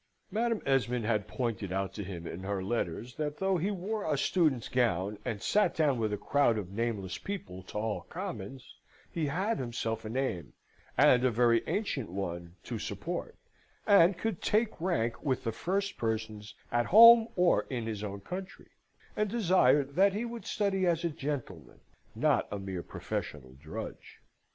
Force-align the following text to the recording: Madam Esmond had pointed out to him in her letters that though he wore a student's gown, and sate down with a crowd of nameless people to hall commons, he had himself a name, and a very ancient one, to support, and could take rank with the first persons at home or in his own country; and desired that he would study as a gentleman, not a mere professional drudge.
Madam 0.31 0.63
Esmond 0.65 1.05
had 1.05 1.27
pointed 1.27 1.71
out 1.71 1.93
to 1.93 2.03
him 2.03 2.25
in 2.25 2.39
her 2.39 2.63
letters 2.63 3.13
that 3.17 3.37
though 3.37 3.55
he 3.57 3.69
wore 3.69 4.03
a 4.11 4.17
student's 4.17 4.67
gown, 4.67 5.19
and 5.23 5.43
sate 5.43 5.75
down 5.75 5.99
with 5.99 6.11
a 6.11 6.17
crowd 6.17 6.57
of 6.57 6.71
nameless 6.71 7.19
people 7.19 7.61
to 7.61 7.73
hall 7.73 8.01
commons, 8.09 8.77
he 9.11 9.27
had 9.27 9.59
himself 9.59 10.03
a 10.03 10.09
name, 10.09 10.53
and 10.97 11.23
a 11.23 11.29
very 11.29 11.61
ancient 11.67 12.09
one, 12.09 12.55
to 12.63 12.79
support, 12.79 13.35
and 13.85 14.17
could 14.17 14.41
take 14.41 14.81
rank 14.81 15.21
with 15.21 15.43
the 15.43 15.51
first 15.51 15.99
persons 15.99 16.55
at 16.71 16.87
home 16.87 17.27
or 17.35 17.67
in 17.69 17.85
his 17.85 18.03
own 18.03 18.19
country; 18.19 18.71
and 19.15 19.29
desired 19.29 19.93
that 19.93 20.13
he 20.13 20.25
would 20.25 20.47
study 20.47 20.87
as 20.87 21.03
a 21.03 21.09
gentleman, 21.09 21.79
not 22.15 22.47
a 22.49 22.57
mere 22.57 22.81
professional 22.81 23.53
drudge. 23.61 24.19